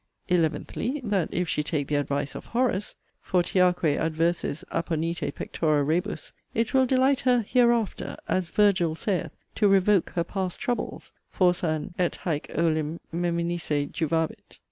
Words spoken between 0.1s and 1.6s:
ELEVENTHLY, That if